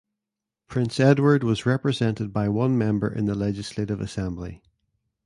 Prince 0.67 0.99
Edward 0.99 1.43
was 1.43 1.67
represented 1.67 2.33
by 2.33 2.49
one 2.49 2.75
member 2.75 3.07
in 3.07 3.25
the 3.25 3.35
Legislative 3.35 4.01
Assembly. 4.01 4.63